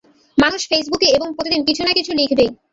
মানুষ 0.37 0.61
ফেসবুকে 0.69 1.07
এবং 1.07 1.27
প্রতিদিন 1.35 1.61
কিছু 1.67 1.81
না 1.83 1.91
কিছু 1.93 2.11
লিখবেই। 2.19 2.49